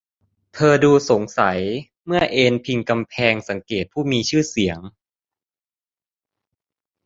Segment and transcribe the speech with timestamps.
[0.53, 1.59] เธอดูสงสัย
[2.05, 4.79] เมื่อเอนพิงกำแพงสังเกตผู้มีชื่อเสียง